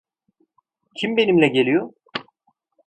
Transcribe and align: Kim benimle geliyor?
Kim 0.95 1.17
benimle 1.17 1.47
geliyor? 1.47 1.89